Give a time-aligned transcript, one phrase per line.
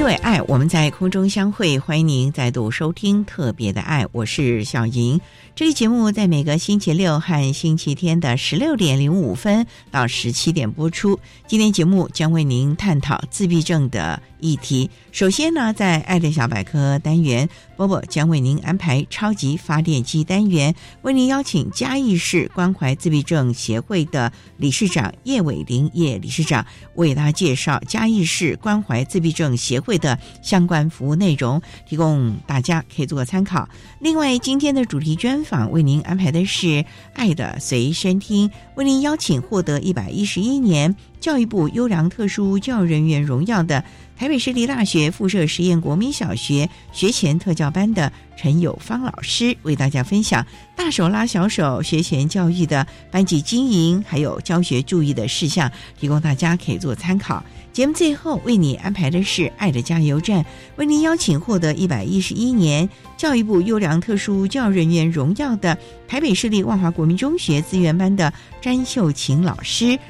[0.00, 1.76] 因为爱，我们在空中相会。
[1.76, 5.20] 欢迎您再度收听《特别的爱》，我是小莹。
[5.56, 11.18] 这个节目在每个星期六和星期天的十六点零五分到十七点播出。
[11.48, 14.88] 今天节目将为您探讨自闭症的议题。
[15.10, 26.64] 首先呢，在“爱的小百科”单元，波波将为您安排超级发电机单元，为您邀请嘉义市关怀自闭症协会的理事长叶伟林叶理事长，
[26.94, 33.68] 为大家介绍嘉义市关怀自闭症协会的相关服务内容，提供大家可以做个参考。
[34.00, 36.66] 另外，今天的主题专访为您安排的是
[37.14, 43.84] 《爱的随身听》，为您邀请获得一百一十一年教育部优良特殊教育人员荣耀的
[44.20, 57.42] 台北市立大学附设实验国民小学学前特教班的陈友芳老师，为大家分享大手拉小手学前教育的班级经营还有教学注意的事项，提供大家可以做参考。
[57.72, 60.42] 节目最后为你安排的是《爱的加油站》，
[60.76, 69.98] 为您邀请获得一百一十一年教育部优良特殊教育人员荣耀的台北市立万华国民中学资源班的詹秀琴老师，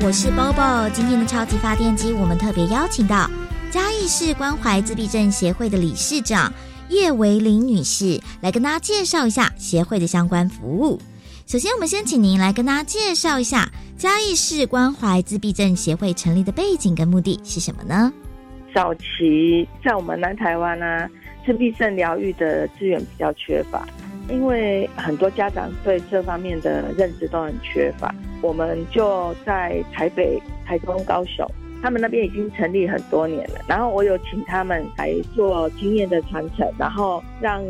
[0.00, 0.88] 我是 Bobo。
[0.92, 3.28] 今天的超级发电机，我们特别邀请到
[3.70, 6.52] 嘉义市关怀自闭症协会的理事长。
[6.88, 10.98] 叶维玲女士来跟大家介绍一下协会的相关服务。
[11.46, 18.12] 首先，我们先请您来跟大家介绍一下嘉义市关怀自闭症协会成立的背景跟目的是什么呢？
[18.72, 21.08] 早期在我们南台湾呢，
[21.44, 23.86] 自闭症疗愈的资源比较缺乏，
[24.28, 31.46] 因为很多家长对这方面的认知都很缺乏，我们就在台北、台中、高雄。
[31.80, 37.62] 他们那边已经成立很多年了，然后我有请他们来做经验的传承，然后让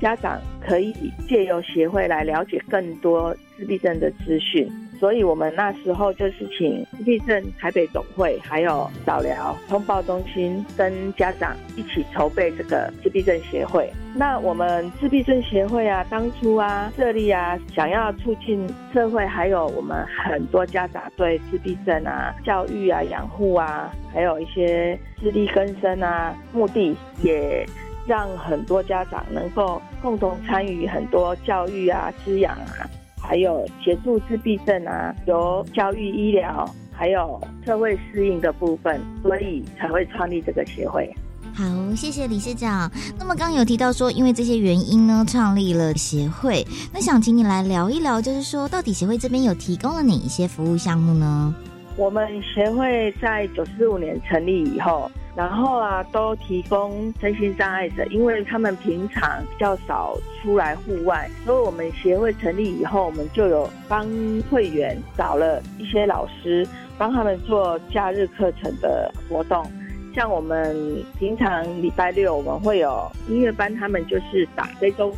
[0.00, 0.94] 家长可以
[1.28, 4.70] 借由协会来了解更多自闭症的资讯。
[5.00, 13.90] 所以，我们那时候就是请自闭症台北总会，还有早疗通报中心跟家长一起筹备这个自闭症协会。
[14.14, 27.66] 那我们自闭症协会啊，当初啊设立啊，想要促进社会，还有我们很多家长对自闭症啊教育啊养护啊，还有一些自力更生啊，目的也
[28.06, 32.84] 让很多家长能够共同参与很多教育啊滋养啊。
[33.30, 41.08] 还有协助自闭症啊，有教育、医疗，还有社会适应的部分，所以才会创立这个协会。
[41.54, 41.64] 好，
[41.94, 42.90] 谢谢理事长。
[43.16, 46.66] 那么刚有提到说，因为这些原因呢，创立了协会。
[46.92, 51.54] 那想请你来聊一聊，就是说，到底协会这边有提供了哪一些服务项目呢？
[51.96, 55.08] 我们协会在九四五年成立以后。
[55.36, 64.04] 然后啊，都提供身心障碍者，因为他们平常比较少出来户外，所以我们协会成立以后，我们就有帮
[64.50, 66.66] 会员找了一些老师，
[66.98, 69.64] 帮他们做假日课程的活动。
[70.12, 70.76] 像我们
[71.18, 75.16] 平常礼拜六我们会有音乐班，他们就是打非洲鼓，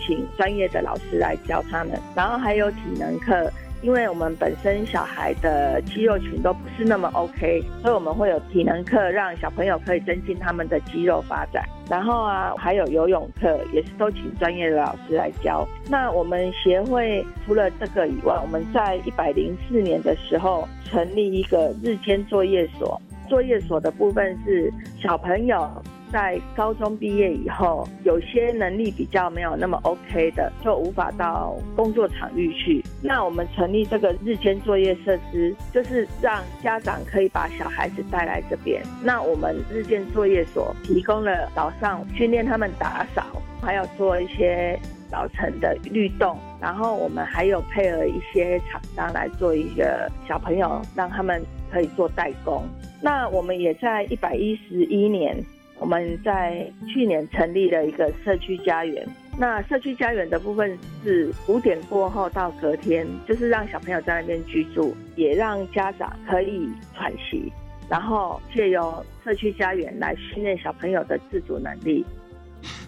[0.00, 1.96] 请专业的老师来教他们。
[2.16, 3.48] 然后还有体能课。
[3.82, 11.64] 因为我们本身小孩的肌肉群都不是那么 OK，所以我们会有体能课，让小朋友可以增进他们的肌肉发展。
[11.90, 15.66] 然后啊，还有游泳课，也是都请专业的老师来教。
[15.90, 23.00] 那我们协会除了这个以外，我们在一百零四年的时候成立一个日间作业所。
[23.28, 24.70] 作业所的部分是
[25.00, 25.66] 小朋友
[26.12, 32.84] 在高中毕业以后，有些能力比较没有那么 OK 的，就无法到工作场域去。
[33.02, 38.82] 那我们成立这个日间作业设施，就是让家长可以把小孩子带来这边。
[39.02, 43.24] 那我们日间作业所提供了早上训练他们打扫，
[43.62, 44.78] 还有做一些
[45.10, 52.62] 早晨的律动，然后我们还有配合一些厂商来做一个小朋友，让他们可以做代工。
[53.02, 55.36] 那我们也在一百一十一年，
[55.82, 59.04] 我们在去年成立了一个社区家园。
[59.36, 67.52] 那社区家园的部分是五点过后到隔天，就是让小朋友在那边居住，也让家长可以喘息，
[67.88, 72.04] 然后借由社区家园来训练小朋友的自主能力。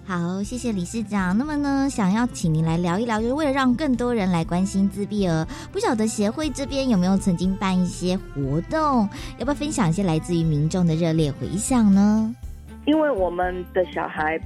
[0.06, 1.36] 好，谢谢理事长。
[1.36, 9.08] 那么呢，想要请您来聊一聊，就是为了让更多人来关心自闭儿，不晓得协会这边有没有曾经办一些活动？
[9.38, 12.32] 要不要分享一些来自于民众的热烈回响呢？
[12.86, 14.38] 因为我们的小孩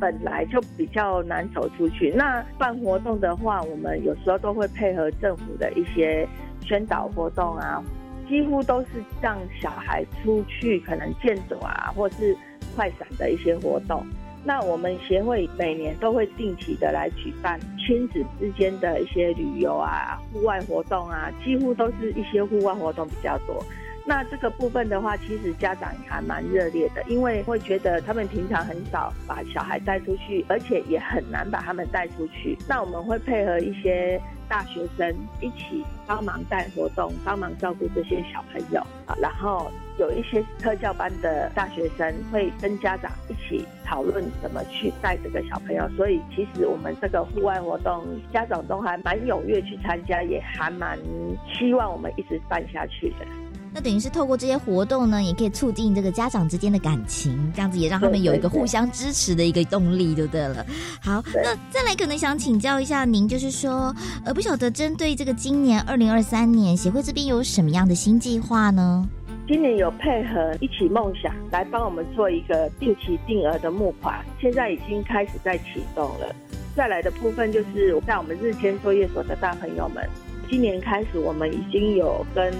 [0.00, 6.28] 本来就比较难走出去，那办活动的话，我们有时候都会配合政府的一些
[6.62, 7.82] 宣导活动啊，
[8.28, 8.88] 几乎都是
[9.22, 12.36] 让小孩出去，可能健走啊，或是
[12.74, 14.04] 快闪的一些活动。
[14.46, 23.64] 那我们协会每年都会定期的来举办亲子之间的一些旅游啊、户外活动啊，几乎都是一些户外活动比较多。
[24.06, 32.56] 那这个部分的话，其实家长还蛮热烈的，因为会觉得他们平常很少把小孩带出去，而且也很难把他们带出去。
[32.68, 39.70] 那我们会配合一些大学生一起帮忙带活动，帮忙照顾这些小朋友啊，然后。
[39.96, 50.98] 有一些特教班的大学生会跟家长一起讨论怎么去带这个小朋友，所以其实我们这个户外活动，家长都还蛮踊跃去参加，也还蛮
[51.46, 53.26] 希望我们一直办下去的。
[53.74, 60.64] 那等于是透过这些活动呢，也可以促进这个家长之间的感情，这样子也让他们有一个互相支持的一个动力，就对了。
[61.02, 63.92] 好，那再来可能想请教一下您，就是说，
[64.24, 69.08] 呃，不晓得针对这个今年二零二三年协会这边有什么样的新计划呢？
[69.48, 76.32] 今年有配合一起梦想来帮我们做一个定期定额的募款，现在已经开始在启动了。
[76.76, 80.08] 再来的部分就是在我们日间作业所的大朋友们，
[80.48, 82.52] 今年开始我们已经有跟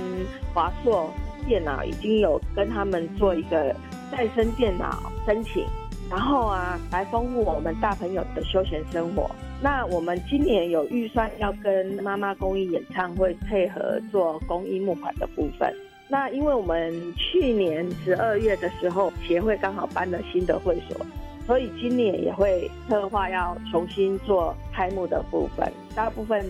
[0.53, 1.11] 华硕
[1.47, 3.75] 电脑已经有跟他们做一个
[4.11, 5.65] 再生电脑申请，
[6.11, 9.31] 然后啊来丰富我们大朋友的休闲生活。
[9.63, 15.73] 那我们今年有预算要跟妈妈公益演唱会配合做公益募款的部分。
[16.07, 21.07] 那因为我们去年十二月的时候，协会刚好搬了新的会所，
[21.47, 25.67] 所以今年也会策划要重新做开幕的部分。
[25.95, 26.45] 大部分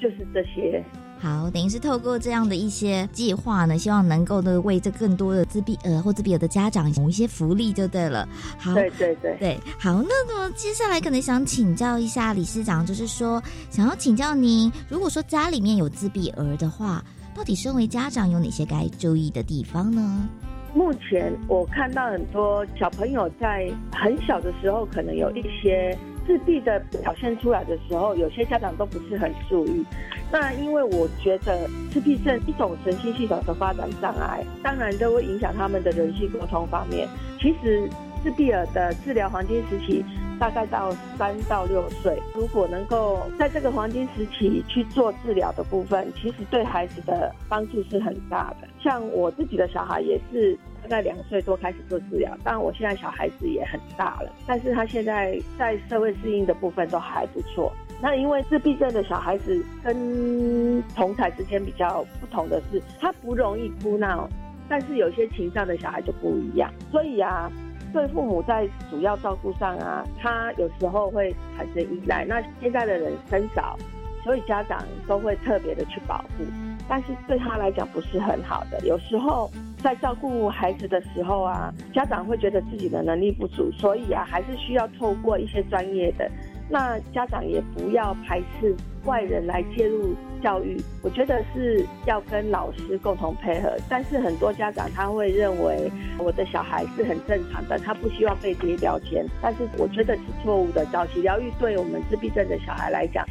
[0.00, 0.82] 就是这些。
[1.18, 8.28] 好，等于是透过这样的一些计划呢，希望能够呢为这更多的自闭儿或自闭儿的家长有一些福利就对了。
[8.58, 17.04] 好，对对对对，好，那么接下来可能想请教一下理事长，就是说想要请教您，如果说家里面有自闭儿的话。
[17.36, 20.28] 到底身为家长有哪些该注意的地方呢？
[20.74, 25.96] 目前我看到很多小朋友在很小的时候，可能有一些
[26.28, 29.82] 自闭的表现出来的时候，有些家长都不是很注意。
[30.30, 37.08] 那因为我觉得自闭症一种神经系统的发展障碍，当然都会影响他们的人际沟通方面。
[37.40, 37.88] 其实
[38.22, 40.04] 自闭儿的治疗黄金时期。
[40.40, 48.68] 大概到三到六岁，如果能够在这个黄金时期去做治疗的部分，其实对孩子的帮助是很大的。
[48.80, 57.72] 像我自己的小孩也是大概两岁多开始做治疗，当然我现在小孩子也很大了，但是他现在在社会适应的部分都还不错。
[58.00, 64.28] 那因为自闭症的小孩子跟同才之间比较不同的是，他不容易哭闹，
[64.68, 67.50] 但是有些情障的小孩就不一样，所以啊。
[67.90, 72.22] 对父母在主要照顾上啊，他有时候会产生依赖。
[72.22, 73.78] 那现在的人生少，
[74.22, 76.44] 所以家长都会特别的去保护，
[76.86, 78.78] 但是对他来讲不是很好的。
[78.86, 79.50] 有时候
[79.82, 86.30] 在照顾孩子的时候啊，家长会觉得自己的能力不足，所以啊，还是需要透过一些专业的。
[86.70, 93.74] 那家长也不要排斥外人来介入教育，我觉得是要跟老师共同配合。
[93.88, 99.24] 但是很多家长他会认为我的小孩是很正常的，他不希望被贴标签。
[99.40, 100.84] 但是我觉得是错误的。
[100.92, 103.24] 早期疗愈对我们自闭症的小孩来讲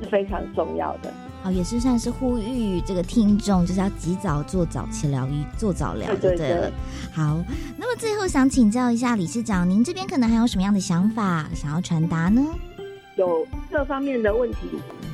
[0.00, 1.12] 是非常重要的。
[1.44, 6.72] 哦，也是算是呼吁这个听众，就是要及早做早期疗愈，做早疗，对对了。
[7.12, 7.38] 好，
[7.76, 12.42] 那么最后想请教一下理事长，您这边可能还有什么样的想法想要传达呢？
[13.16, 14.58] 有各方面的问题，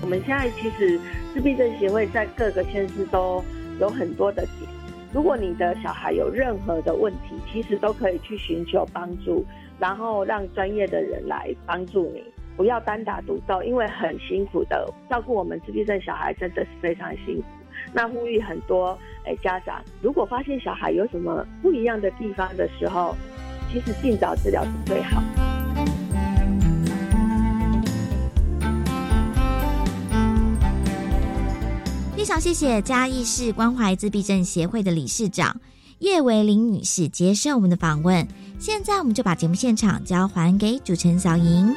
[0.01, 1.01] 我们现在其实
[1.35, 3.45] 自闭症协会在各个县市都
[3.81, 4.71] 有很多的点。
[5.13, 9.45] 如果你的小孩有任何的问题，其实都可以去寻求帮助，
[9.81, 12.23] 然后让专业的人来帮助你，
[12.57, 17.45] 不要单打独斗，因为很辛苦的照顾我们自闭症小孩真的是非常辛苦。
[17.93, 23.17] 那呼吁很多诶家长，如果发现小孩有什么不一样的地方的时候，
[23.73, 25.23] 其实尽早治疗是最好。
[32.17, 35.59] 非常谢谢嘉义市关怀自闭症协会的理事长
[36.01, 38.29] 叶维玲女士接受我们的访问。
[38.59, 41.75] 现在我们就把节目现场交还给主持人小莹。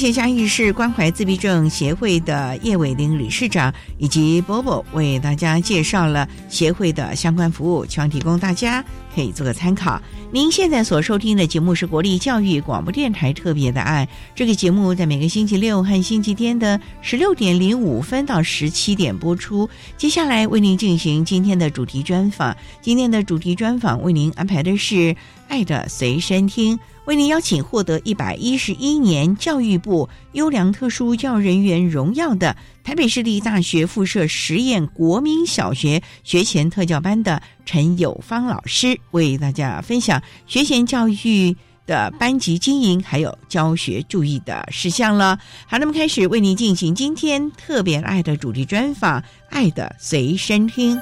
[0.00, 8.82] 谢谢嘉义市关怀自闭症协会的叶伟玲理事长以及波波为大家介绍了协会的相关服务，希望提供大家
[9.14, 10.00] 可以做个参考。
[10.32, 19.68] 您现在所收听的节目是国立教育广播电台特别的爱，这个节目在每个星期六和星期天的十六点零五分到十七点播出。
[19.98, 24.94] 接下来为您进行今天的主题专访，今天的主题专访为您安排的是
[25.48, 26.74] 《爱的随身听》。
[27.10, 45.36] 为您邀请获得一百一十一年教育部优良特殊教育人员荣耀的台北市立大学附设实验国民小学学前特教班的陈友芳老师，为大家分享学前教育的班级经营还有教学注意的事项了。
[45.66, 50.96] 好，那么开始为您进行今天特别爱的主题专访，《爱的随身听》。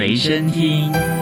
[0.00, 1.19] 随身听。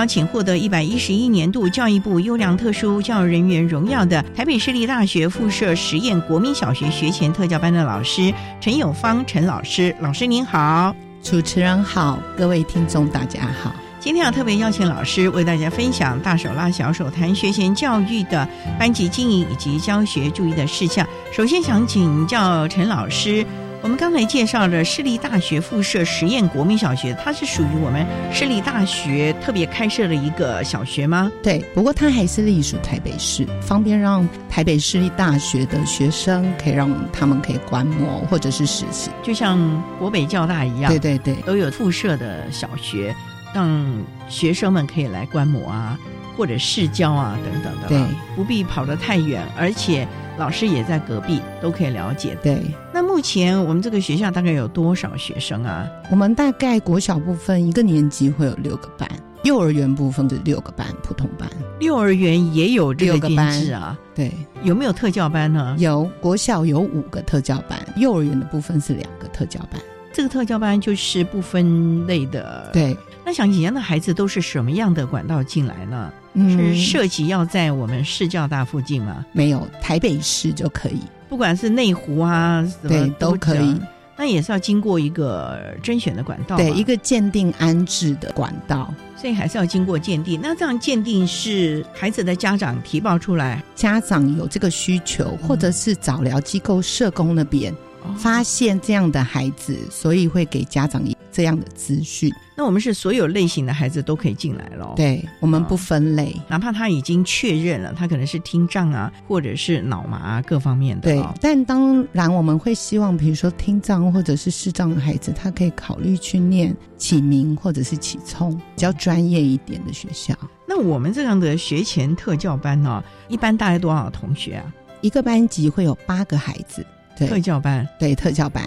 [0.00, 13.74] 邀请获得一百一十一年度教育部优良特殊教育人员荣耀的台北市立大学附设实验国民小学学前特教班的老师陈友芳陈老师，老师您好，主持人好，各位听众大家好。
[13.98, 21.06] 今天要特别邀请老师为大家分享大手拉小手谈学前教育的班级经营以及教学注意的事项。
[21.30, 23.46] 首先想请教陈老师。
[23.82, 31.32] 我们刚才介绍的市立大学附设实验国民小学，它是属于我们市立大学特别开设的一个小学吗？
[31.42, 39.58] 对，不过它还是隶属台北市，方便让台北市立大学的学生可以让他们可以观摩或者是实习，就像
[39.98, 43.14] 国北教大一样，对对对，都有附设的小学，
[43.54, 43.82] 让
[44.28, 45.98] 学生们可以来观摩啊，
[46.36, 47.98] 或者试教啊等等的，对，
[48.36, 50.06] 不必跑得太远，而且。
[50.40, 52.34] 老师也在隔壁，都可以了解。
[52.42, 52.62] 对，
[52.94, 55.86] 那目前我们这个学校大概有多少学生啊？
[56.10, 59.06] 我们大概国小部分一个年级会有六个班，
[59.42, 61.46] 幼儿园部分是六个班，普通班。
[61.80, 63.98] 幼儿园也有这个班制啊？
[64.14, 64.32] 对，
[64.62, 65.76] 有没有特教班呢？
[65.78, 69.78] 有，国小有五个特教班，幼儿园的部分是两个特教班。
[70.12, 72.70] 这个特教班就是不分类的。
[72.72, 76.12] 对，那想以前的孩子都是什么样的管道进来呢？
[76.36, 79.24] 是涉及要在我们市教大附近吗？
[79.32, 83.76] 没有，台北市就可以，不管是内湖啊，对，都可以。
[84.16, 90.38] 那也是要经过一个甄选的管道，对，一个鉴定安置的管道，所以还是要经过鉴定。
[90.42, 97.74] 那这样鉴定是孩子的家长提报出来，家长有这个需求，或者是早疗机构社工那边
[98.16, 101.02] 发现这样的孩子，所以会给家长
[101.32, 102.32] 这样的资讯。
[102.56, 104.92] 那我们是所有类型的孩子都可以进来咯。
[104.94, 111.10] 对我们不分类，哪怕他已经确认了，他可能是听障啊，或者是脑麻啊，各方面的。
[111.10, 120.34] 对，但当然我们会希望，比如说听障或者是视障的孩子，他可以考虑去念启明或者是启聪，比较专业一点的学校。
[120.66, 124.74] 那我们这样的学前特教班呢，一般大概多少同学啊？
[125.00, 126.84] 一个班级会有八个孩子。
[127.26, 128.64] 对特教班，对特教班，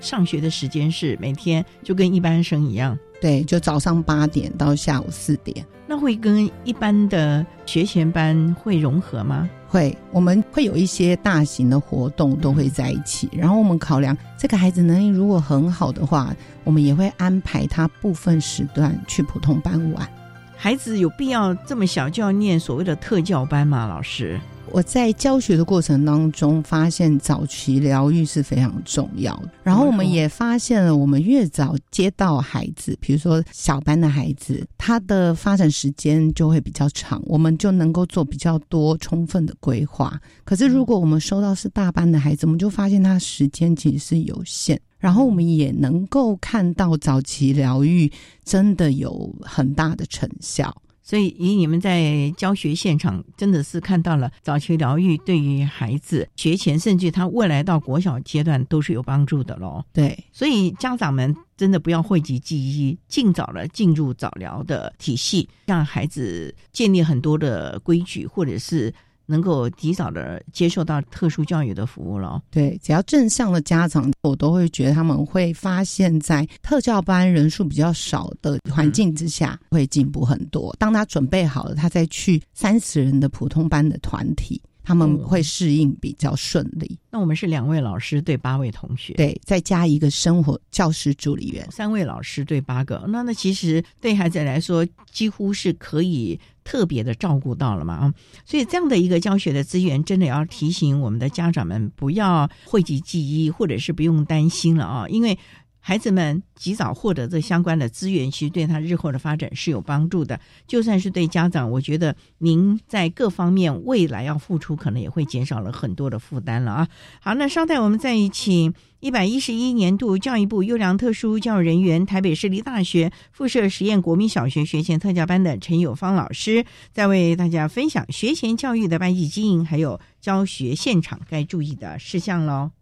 [0.00, 5.64] 上学的时间是每天就跟一般生一样，对，就早上八点到下午四点。
[5.88, 9.48] 那会跟一般的学前班会融合吗？
[9.68, 16.34] 会，我们会有一些大型的活动都会在一起，然后我们考量这个孩子能力如果很好的话，
[16.64, 20.08] 我们也会安排他部分时段去普通班玩。
[20.56, 23.86] 孩子有必要这么小就要念所谓的特教班吗？
[23.86, 24.40] 老师？
[24.72, 29.40] 我在教学的过程当中，发现早期疗愈是非常重要。
[29.62, 40.20] 然后我们也发现了，我们越早接到孩子，比如说小班的孩子，他的发展时间就会比较长，我们就能够做比较多充分的规划。
[40.44, 44.80] 可是如果我们收到是大班的孩子，我们就发现他时间其实是有限。
[44.98, 48.10] 然后我们也能够看到早期疗愈
[48.44, 50.74] 真的有很大的成效。
[51.08, 59.84] 所以，以你们在教学现场，真的是看到了早期疗愈对于孩子学前，甚至他未来到国小阶段都是有帮助的喽。
[59.92, 68.92] 对，所以家长们真的不要讳疾忌医，尽早的进入早疗的体系，让孩子建立很多的规矩，或者是。
[69.26, 72.42] 能够及早的接受到特殊教育的服务了。
[72.50, 80.74] 对，只要正向的家长，我都会觉得他们会发现，在特教班人数比较少的环境之下，会进步很多。
[80.78, 86.98] 当他准备好了，他再去三十人的普通班的团体，他们会适应比较顺利。
[87.10, 93.04] 那我们是两位老师对八位同学，对，再加一个生活教师助理员，三位老师对八个。
[93.08, 96.38] 那那其实对孩子来说，几乎是可以。
[96.66, 105.38] 特别的照顾到了嘛啊，所以这样的一个教学的资源，真的要提醒我们的家长们不要讳疾忌医，或者是不用担心了啊，因为。
[105.86, 110.40] 孩子们及早获得这相关的资源，其实对他日后的发展是有帮助的。
[110.66, 116.88] 就算是对家长，我觉得您在各方面未来要付出，可能也会减少了很多的负担了啊。
[117.20, 132.72] 好，那稍待，我们再请一百一十一年度教育部优良特殊教育人员、台北市立大学附设实验国民小学学前特教班的陈友芳老师，再为大家分享学前教育的班级经营，还有教学现场该注意的事项喽。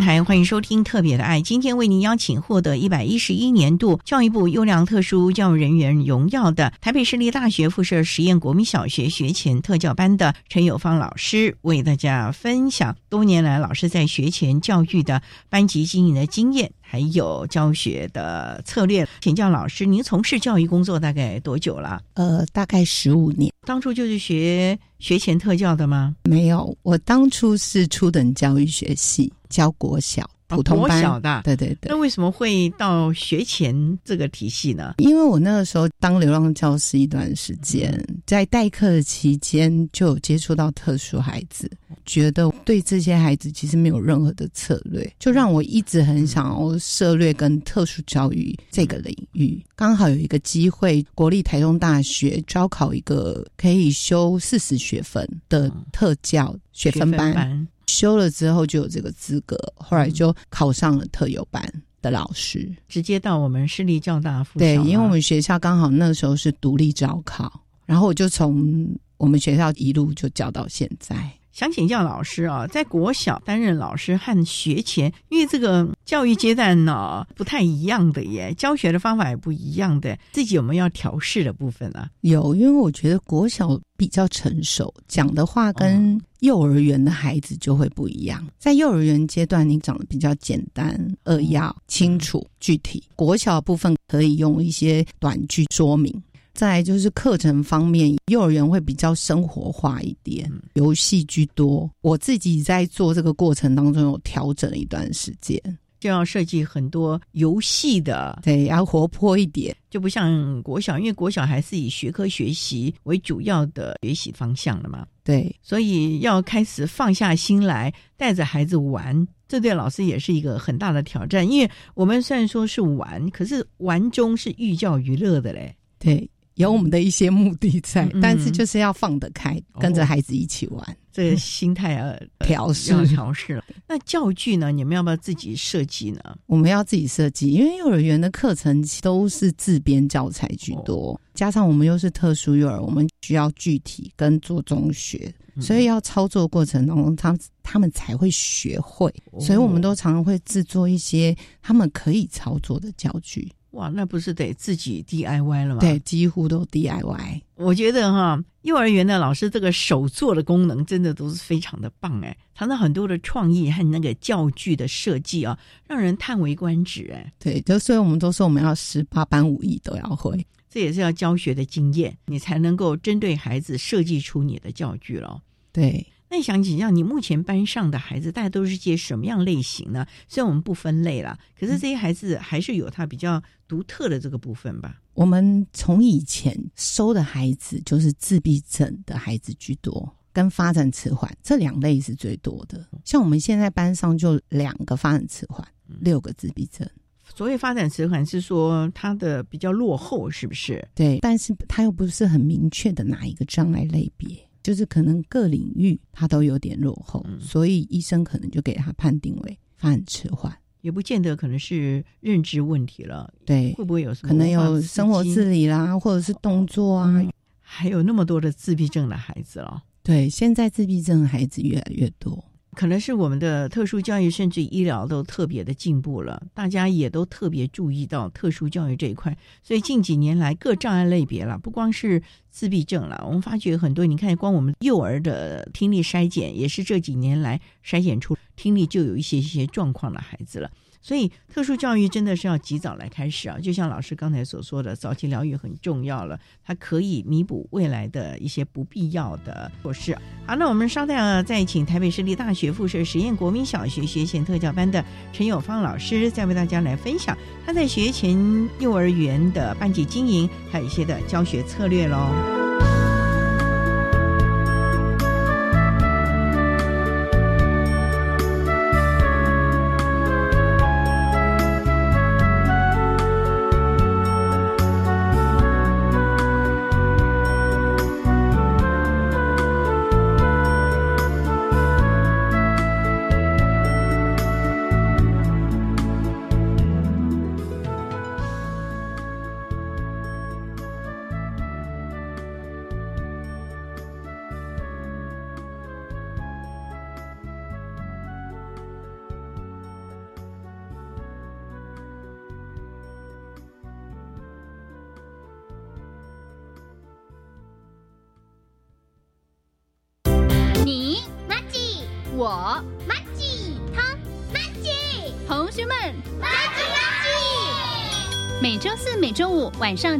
[0.00, 1.40] 台，欢迎收听《特别的爱》。
[1.42, 19.06] 今天为您邀请获得一百一十一年度教育部优良特殊教育人员荣耀的台北市立大学附设实验国民小学学前特教班的陈友芳老师，为大家分享多年来老师在学前教育的班级经营的经验，还有教学的策略。
[19.20, 22.00] 请教老师，您从事教育工作大概多久了？
[22.14, 23.52] 呃，大概十五年。
[23.66, 26.14] 当初就是学学前特教的吗？
[26.22, 30.28] 没有，我当初是初等教育学系教国小。
[30.48, 31.90] 普通班，小的，对对对。
[31.90, 34.94] 那为什么会到学前这个体系呢？
[34.98, 41.70] 因为我那个时候当流浪教师一段时间，在代课期间就有接触到特殊孩子，
[42.04, 49.60] 觉得对这些孩子其实没有任何的策略，就让我一直很想要涉略跟特殊教育这个领域。
[49.74, 57.66] 刚好有一个机会，国立台中大学招考一个可以修四十学分的特教学分班。
[57.86, 61.62] 修了之后就有这个资格，后来就考上了特有班
[62.02, 71.16] 的老师，直接到我们市立教大附对，因为我们学校刚好那时候是独立招考，然后我就从我们学校一路就教到现在。
[71.52, 82.10] 想请教老师啊，在国小担任老师和学前，因为这个教育阶段呢不太一样的耶，教学的方法也不一样的，自己有没有要调试的部分呢？
[82.20, 88.46] 有，因为我觉得国小比较成熟，讲的话跟幼儿园的孩子就会不一样。
[88.58, 96.22] 在幼儿园阶段，你讲的比较简单、扼要、清楚、具体；国小部分可以用一些短句说明。
[96.54, 101.90] 再就是课程方面，幼儿园会比较生活化一点，游戏居多。
[102.00, 105.60] 我自己在做这个过程当中有调整了一段时间，
[105.98, 115.06] 就要设计很多游戏的，对，要活泼一点，就不像国小，因为国小还是以学科学习为主要的学习方向了嘛。
[115.24, 121.48] 对，所以要开始放下心来，带着孩子玩，这对老师也是一个很大的挑战。
[121.48, 125.74] 因为我们虽然说是玩，可是玩中是寓教于乐的嘞。
[125.98, 126.28] 对。
[126.56, 133.64] 有我们的一些目的在，但是就是要放得开，跟着孩子一起玩，这个心态要调试，要调试了。
[133.86, 134.72] 那教具呢？
[134.72, 136.20] 你们要不要自己设计呢？
[136.46, 153.52] 我们要自己设计，因为幼儿园的课程都是自编教材居多，加上我们又是特殊幼儿，我们需要具体跟做中学，所以要操作过程当中，他他们才会学会，所以我们都常常会制作一些他们可以操作的教具。
[153.72, 155.80] 哇，那不是得自己 DIY 了吗？
[155.80, 157.40] 对，几乎都 DIY。
[157.56, 167.32] 我觉得哈，幼儿园的老师这个手做的功能真的都是非常的棒哎，常常很多的创意和那个教具的设计啊，让人叹为观止哎。
[167.38, 175.40] 对，就所以我们都说我们要十八般武艺都要会，这也是要教学的经验，你才能够针对孩子设计出你的教具了。
[175.72, 176.06] 对。
[176.28, 180.04] 那想请教你，目前班上的孩子大家都是些什么样类型呢？
[180.26, 185.00] 虽然我们不分类了，可是这些孩子还是有他比较独特的这个部分吧。
[185.14, 192.84] 我们从以前收的孩子就是自闭症的孩子居多，跟发展迟缓这两类是最多的。
[193.04, 195.66] 像我们现在班上就两个发展迟缓，
[196.00, 196.86] 六个自闭症。
[197.34, 200.86] 所谓发展迟缓是说他的比较落后，是不是？
[200.94, 204.45] 对，但是他又不是很明确的哪一个障碍类别。
[204.66, 213.32] 就是可能各领域他都有点落后，所以医生可能就给他判定为发展迟缓，也不见得可能是认知问题了。
[213.44, 217.24] 对，会不会有什么可能有生活自理啦，或者是动作啊？
[217.60, 219.84] 还有那么多的自闭症的孩子了。
[220.02, 222.44] 对，现在自闭症的孩子越来越多。
[222.76, 240.70] 可能是我们的特殊教育甚至医疗都特别的进步了，大家也都特别注意到特殊教育这一块，所以近几年来各障碍类别了，不光是自闭症了，我们发觉很多，你看光我们幼儿的听力筛检也是这几年来筛检出听力就有一些一些状况的孩子了。
[241.06, 243.56] 所以，特殊教育真的是要及早来开始啊！
[243.62, 250.18] 就像老师刚才所说的，早期疗愈很重要了，它可以弥补未来的一些不必要的措施。
[250.48, 258.36] 好，那我们稍待再请台北市立大学附设实验国民小学学前特教班的陈友芳老师，再为大家来分享他在学前
[258.80, 262.55] 幼儿园的班级经营，还有一些的教学策略喽。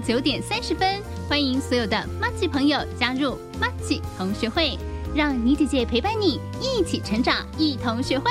[0.06, 4.78] 九点三十分，欢迎所有的马吉朋友加入马吉同学会，
[5.16, 8.30] 让倪姐姐陪伴你一起成长，一同学会。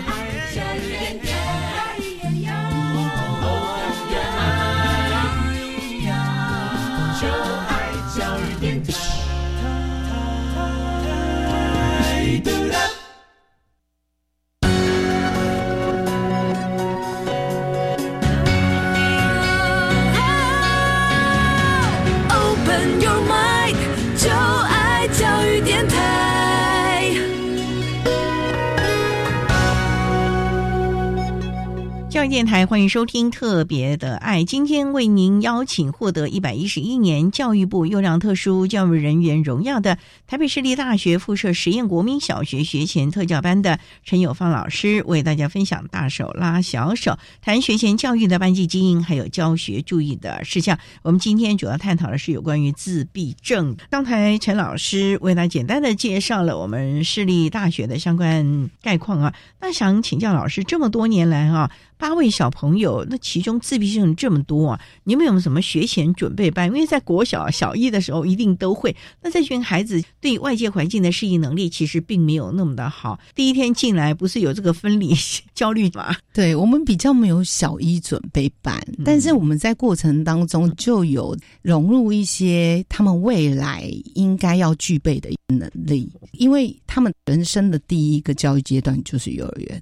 [32.31, 50.79] 电台欢迎收听《特别的爱》，今天为您邀请获得一百一十一年教育部优良特殊教育人员荣耀的台北市立大学附设实验国民小学学前特教班的陈友芳老师，为大家分享“大手拉小手”，谈学前教育的班级经营还有教学注意的事项。
[51.01, 53.75] 我们今天主要探讨的是有关于自闭症。
[53.89, 61.69] 刚才陈老师为大家简单的介绍了我们市立大学的相关概况啊，那想请教老师，这么多年来啊。
[62.01, 66.65] 八位小朋友，那其中自闭症这么多啊，你们有没有什么学前准备班？
[66.65, 68.95] 因为在国小小一的时候一定都会。
[69.21, 73.19] 那这群孩子对外界环境的适应能力其实并没有那么的好。
[73.35, 75.13] 第一天进来不是有这个分离
[75.53, 76.15] 焦虑吗？
[76.33, 89.79] 对我们比较没有小一准备班，但是我们在过程当中就有融入一些他们未来应该要具备的能力，因为他们人生的第一个教育阶段就是幼儿园。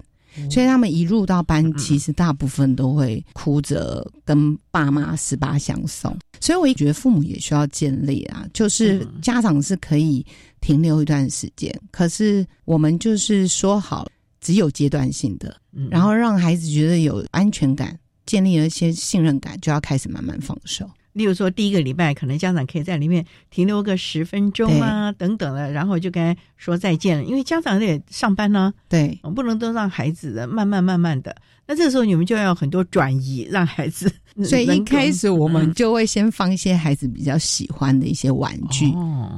[0.48, 6.16] 所以他们一入到班，其实大部分都会哭着跟爸妈十八相送。
[6.40, 10.24] 所以我也觉得父母也需要建立啊，就是家长是可以
[10.60, 14.08] 停留一段时间，可是我们就是说好，
[14.40, 15.54] 只有阶段性的，
[15.90, 20.88] 然后让孩子觉得有安全感，建立了一些信任感，就要开始慢慢放手。
[21.20, 28.72] 例如说，第一个礼拜可能家长可以在里面停留个十分钟啊，等等的，然后就该说再见了，因为家长得上班呢。
[28.88, 31.36] 对，我不能都让孩子慢慢慢慢的。
[31.66, 34.10] 那这时候你们就要很多转移，让孩子。
[34.44, 38.90] 所以一开始我们就会先放一些孩子比较喜欢的一些玩具，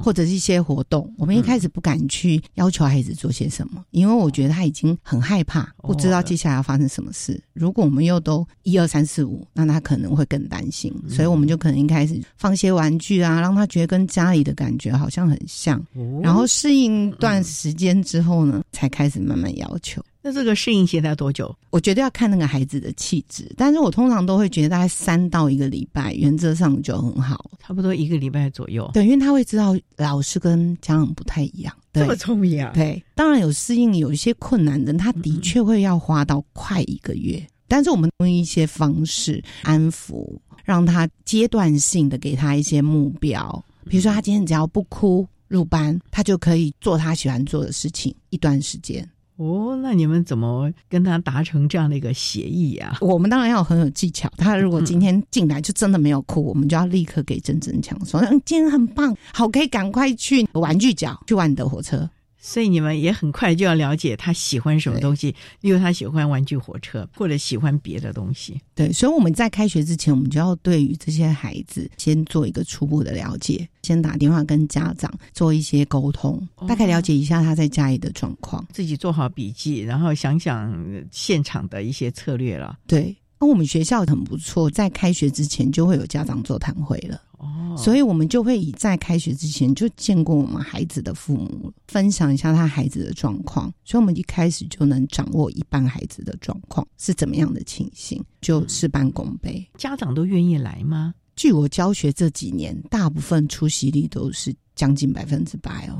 [0.02, 1.12] 或者是一些活动。
[1.16, 7.42] 我们一开始不敢去要求孩子做些什么，因为我觉得他已经很害怕，不知道接下来要发生什么事。
[7.54, 10.92] 如果我们又都一二三四五，那他可能会更担心。
[11.08, 15.82] 所以我们就可能一开始放些玩具啊，让他觉得跟家里的感觉好像很像。
[16.22, 20.02] 然后适应一段时间之后呢，才开始慢慢要求。
[20.22, 21.54] 那这个适应期要多久？
[21.70, 28.88] 我觉得要看那个孩子的气质，但是我通常都会觉得大概三到一个礼拜，原则上就很好，差不多一个礼拜左右。
[28.94, 32.70] 对，因为他会知道老师跟家长不太一样，这么聪明啊！
[32.72, 49.08] 对，当然有适应有一些困难的，他的确会要花到快一个月，但是我们用一些方式安抚，让他阶段性的给他一些目标，比如说他今天只要不哭入班，他就可以做他喜欢做的事情一段时间。
[49.36, 52.96] 哦，那你们怎么跟他达成这样的一个协议呀？
[53.00, 54.30] 我们当然要很有技巧。
[54.36, 62.08] 他如果今天进来就真的没有哭，我们就要立刻给郑真强说：“嗯，今天很棒，好，可以赶快去玩具角去玩你的火车。”
[62.42, 68.60] 所以你们也很快就要了解他喜欢什么东西，例如他喜欢玩具火车，或者喜欢别的东西。
[68.74, 80.76] 对，所以我们在开学之前，我们就要对于这些孩子先做一个初步的了解，先打电话跟家长做一些沟通，大概了解一下他在家里的状况，自己做好笔记，然后想想
[81.12, 82.76] 现场的一些策略了。
[82.86, 83.16] 对。
[83.38, 87.20] 那我们学校很不错，在开学之前就会有家长座谈会了。
[87.42, 99.68] 哦，所以我们就会以在开学之前就见过我们孩子的父母，分享一下他孩子的状况，所以我们一开始就能掌握一半孩子的状况是怎么样的情形，就事半功倍。
[99.76, 101.12] 家长都愿意来吗？
[101.34, 105.98] 据我教学这几年，大部分出席率都是将近百分之百哦。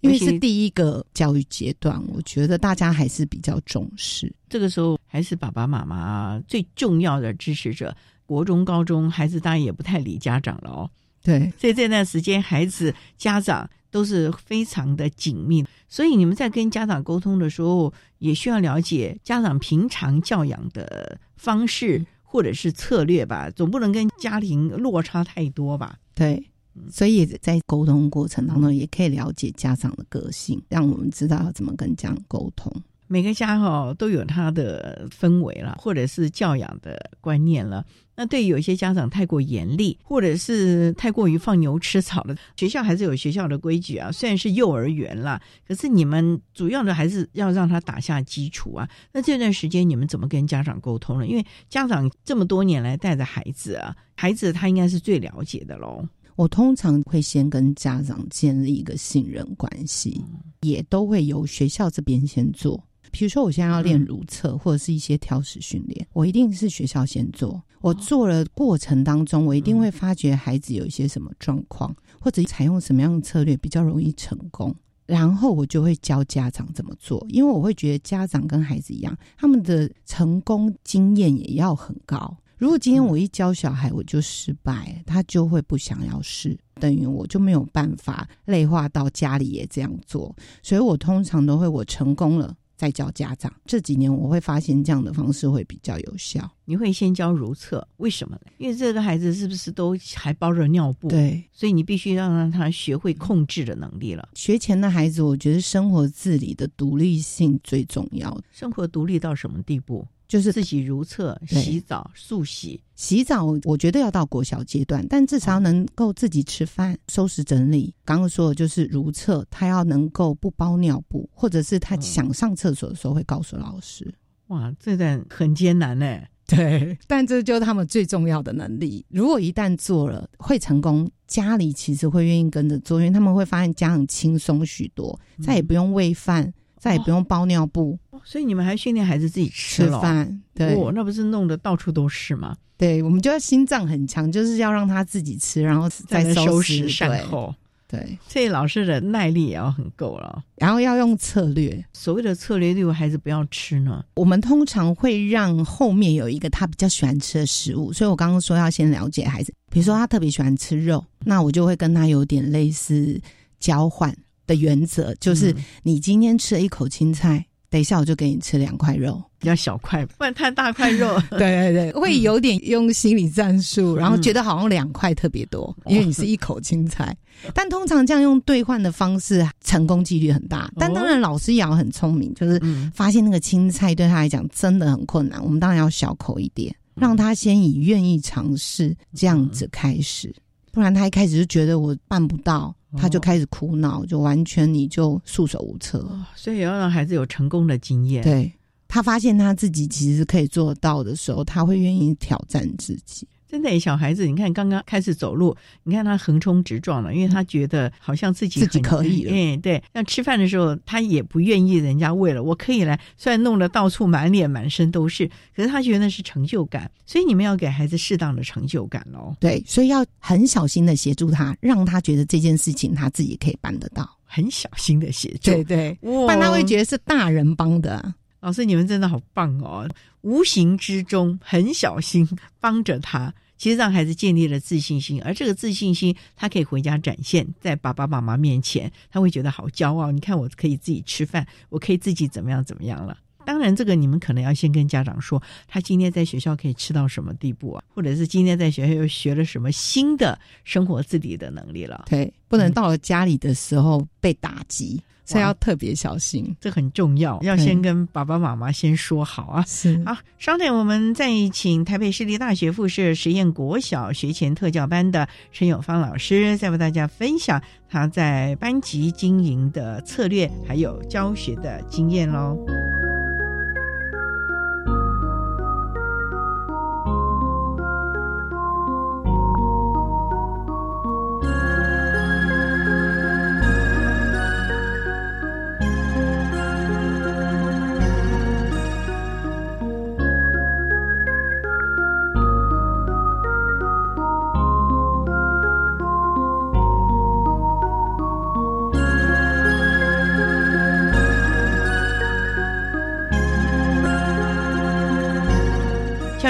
[0.00, 4.30] 因为是第一个教育阶段，我觉得大家还是比较重视。
[4.50, 7.96] 这个时候还是爸爸妈妈最重要的支持者。
[8.26, 10.90] 国中、高中孩子当然也不太理家长了哦。
[11.22, 15.64] 对，所以这段时间孩子、家长都是非常的紧密。
[15.88, 25.98] 所以你们在跟家长沟通的时候，也需要了解家长平常教养的方式或者是策略吧，总不能跟家庭落差太多吧？
[26.14, 26.44] 对。
[26.90, 32.70] 所以在沟通过程当中，也可以了解家长的个性，让我们知道要怎么跟家长沟通。
[33.06, 37.84] 每个家哈都有他的氛围了，或者是教养的观念了。
[38.16, 44.12] 那对有些家长太过严厉，或者是太过于放牛吃草了，学校还是有学校的规矩啊。
[44.12, 48.88] 虽然是幼儿园啦，可是你们主要的还是要让他打下基础啊。
[49.12, 51.26] 那这段时间你们怎么跟家长沟通呢？
[51.26, 56.06] 因为家长这么多年来带着孩子啊，孩子他应该是最了解的喽。
[56.36, 60.20] 我通常会先跟家长建立一个信任关系，
[60.62, 62.80] 也都会由学校这边先做。
[63.14, 67.62] 比如说，我现在要练如厕或者是一些挑食训练，我一定是学校先做。
[67.80, 74.74] 我做了过程当中，我一定会发觉孩子有一些什么状况，或者采用什么样的策略比较容易成功，
[75.06, 77.24] 然后我就会教家长怎么做。
[77.28, 82.36] 因为我会觉得家长跟孩子一样，他们的成功经验也要很高。
[82.58, 90.34] 如果今天我一教小孩我就失败，他就会不想要试，等于我就没有办法内化到家里也这样做。
[90.64, 93.50] 所以我通常都会我成功了再教家长。
[93.64, 96.50] 这几年我会发现这样的方式会比较有效。
[96.66, 98.52] 你会先教如厕，为什么呢？
[98.58, 101.08] 因为这个孩子是不是都还包着尿布？
[101.08, 104.28] 对，所以你必须要让他学会控制的能力了。
[104.34, 108.38] 学前的孩子，我觉得生活自理的独立性最重要。
[108.52, 110.06] 生活独立到什么地步？
[110.34, 112.82] 就是自己如厕、洗澡、漱洗。
[112.96, 117.94] 洗澡，我觉得要到国小阶段，但至少能够自己吃饭、收拾整理。
[118.04, 124.12] 刚刚说的就是如厕，他要能够不包尿布，或者是他想上厕所的时候会告诉老师。
[124.48, 126.18] 哇，这段很艰难呢。
[126.48, 129.06] 对，但这就是他们最重要的能力。
[129.08, 136.52] 如果一旦做了会成功，家里其实会愿意跟着做，因为他们会发现家长轻松许多，再也不用喂饭。
[136.84, 142.54] 再也不用包尿布，所以你们还训练孩子自己吃饭，对，那不是弄得到处都是吗？
[142.76, 147.54] 对，我们就要心脏很强，就是要让他自己吃，然后再收拾善后。
[147.88, 151.82] 对，所以老师的耐力也要很够了，然后要用策略。
[151.94, 157.94] 所谓的策略，例如孩子不要吃呢，我们通常会让后面有一个他比较喜欢吃的食物。
[157.94, 163.18] 所以我刚刚说要先了解孩子，比如说他特别喜欢吃肉，那我就会跟他有点类似
[163.58, 164.14] 交换。
[164.46, 171.20] 的原则就是，你今天吃了一口青菜，等一下我就给你吃两块肉，比较小块，不然太大块肉。
[171.30, 171.38] 对
[171.72, 177.16] 对对， 会有点用心理战术，然后觉得好像两块特别多，因为你是一口青菜。
[177.52, 180.70] 但通常这样用兑换的方式，成功几率很大。
[180.76, 182.62] 但当然，老师也要很聪明，就是
[182.94, 190.32] 发现那个青菜对他来讲真的很困难，我们当然要小口一点，让他先以愿意尝试这样子开始，
[190.70, 192.72] 不然他一开始就觉得我办不到。
[192.96, 196.08] 他就开始苦恼，就完全你就束手无策。
[196.34, 198.22] 所以要让孩子有成功的经验。
[198.22, 198.52] 对
[198.86, 203.26] 他发现他自己其实可以做到的时候，他会愿意挑战自己。
[203.54, 209.28] 真的，小孩子，你看刚刚开始走路，你看他横冲直撞了，因为他觉得好像自己自己可以。
[209.30, 209.80] 嗯，对。
[209.92, 212.98] 那吃饭的时候，他也不愿意人家喂了，我可以来。
[213.16, 216.90] 虽然弄得到处满脸满身都是，可是他觉得那是成就感。
[217.06, 219.36] 所以你们要给孩子适当的成就感哦。
[219.38, 224.10] 对，所以要很小心的协助他，让他觉得这件事情他自己可以办得到。
[224.24, 228.12] 很小心的协助，对对，不然他会觉得是大人帮的。
[228.40, 229.88] 老师，你们真的好棒哦！
[230.20, 232.28] 无形之中很小心
[232.60, 233.32] 帮着他。
[233.64, 240.12] 其实让孩子建立了自信心，而这个自信心，他可以回家展现在爸爸妈妈面前，他会觉得好骄傲。
[240.12, 243.16] 你看，我可以自己吃饭，我可以自己怎么样怎么样了。
[243.46, 252.04] 当然，这个你们可能要先跟家长说，他今天在学校可以吃到什么地步啊，或者是今天在学校又学了什么新的生活自理的能力了。
[252.10, 255.02] 对，不能到了家里的时候被打击。
[255.24, 259.64] 所以要特别小心，这很重要，要先跟爸爸妈妈先说好啊。
[259.66, 272.56] 是好，稍等，我们再请台北市立大学附设实验国小学前特教班的陈永芳老师，再为大家分享他在班级经营的策略，还有教学的经验喽。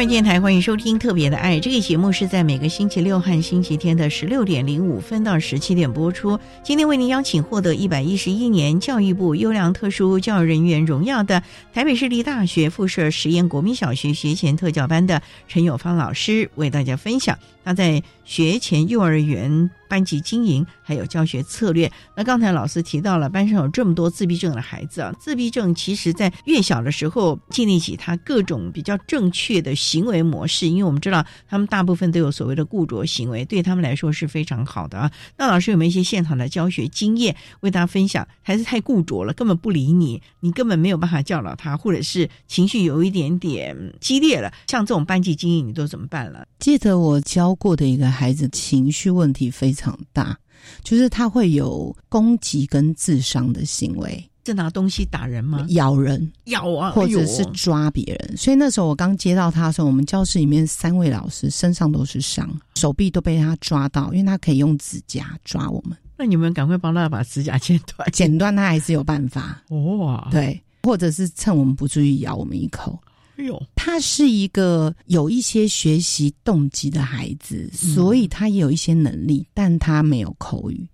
[0.07, 6.39] 电台欢迎收听《特别的爱》这个节目，是在每个星期六和星期天的十六点零五分到十七点播出。
[6.63, 11.43] 今天为您邀请获得一百一十一年教育部优良特殊教育人员荣耀的
[11.73, 19.71] 台北市立大学附设实验国民小学学前特教班的陈友芳老师，为大家分享他在学前幼儿园。
[19.95, 21.89] 班级经营还有教学策略。
[22.17, 35.09] 那刚才老师提到了，班上有这么多自闭症的孩子啊，自闭症其实在越小的时候建立起他各种比较正确的行为模式，因为我们知道他们大部分都有所谓的固着行为，对他们来说是非常好的啊。
[35.37, 38.27] 那老师有没有一些现场的教学经验为大家分享？
[38.43, 46.45] 孩子太固着了，根本不理你，你根本没有办法教导他，或者是情绪有一点点激烈了，像这种班级经营，你都怎么办了？
[46.59, 49.84] 记得我教过的一个孩子，情绪问题非常。
[49.85, 50.37] 常大，
[50.83, 55.67] 就是他会有攻击跟自伤的行为，是拿东西打人吗？
[55.71, 58.37] 咬人，咬啊，或者是抓别人。
[58.37, 65.97] 所以那时候我刚接到他的时候，我们教室里面三位老师身上都是伤，手臂都被他抓到，因为他可以用指甲抓我们。
[66.17, 70.27] 那你们赶快帮他把指甲剪断，剪断他还是有办法 哦。
[70.31, 72.99] 对，或者是趁我们不注意咬我们一口。
[73.37, 80.89] 哎呦，他是一个有一些学习动机的孩子，所以他也有一些能力，但他没有口语。